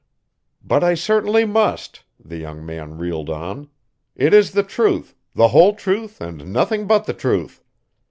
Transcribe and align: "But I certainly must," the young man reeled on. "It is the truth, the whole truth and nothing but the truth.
"But 0.63 0.83
I 0.83 0.95
certainly 0.95 1.45
must," 1.45 2.03
the 2.19 2.37
young 2.37 2.65
man 2.65 2.97
reeled 2.97 3.29
on. 3.29 3.69
"It 4.15 4.33
is 4.33 4.53
the 4.53 4.63
truth, 4.63 5.13
the 5.35 5.49
whole 5.49 5.75
truth 5.75 6.19
and 6.19 6.51
nothing 6.51 6.87
but 6.87 7.05
the 7.05 7.13
truth. 7.13 7.63